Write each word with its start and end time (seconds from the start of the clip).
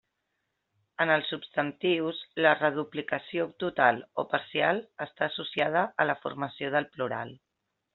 En 1.03 1.11
els 1.15 1.29
substantius 1.33 2.23
la 2.47 2.55
reduplicació 2.61 3.47
total 3.67 4.03
o 4.25 4.29
parcial 4.35 4.85
està 5.09 5.29
associada 5.33 5.89
a 6.07 6.13
la 6.13 6.21
formació 6.27 6.77
del 6.79 6.95
plural. 6.99 7.37